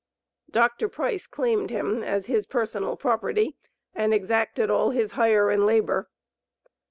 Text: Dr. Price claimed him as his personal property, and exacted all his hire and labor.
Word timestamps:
Dr. 0.49 0.89
Price 0.89 1.27
claimed 1.27 1.69
him 1.69 2.01
as 2.01 2.25
his 2.25 2.47
personal 2.47 2.97
property, 2.97 3.55
and 3.93 4.15
exacted 4.15 4.71
all 4.71 4.89
his 4.89 5.11
hire 5.11 5.51
and 5.51 5.63
labor. 5.63 6.09